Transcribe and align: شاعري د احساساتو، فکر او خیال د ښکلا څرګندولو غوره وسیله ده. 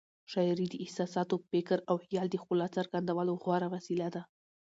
شاعري 0.31 0.65
د 0.69 0.75
احساساتو، 0.85 1.35
فکر 1.49 1.77
او 1.89 1.95
خیال 2.05 2.27
د 2.31 2.35
ښکلا 2.41 2.67
څرګندولو 2.77 3.33
غوره 3.43 3.67
وسیله 3.75 4.07
ده. 4.15 4.21